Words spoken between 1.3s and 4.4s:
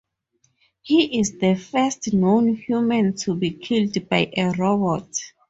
the first known human to be killed by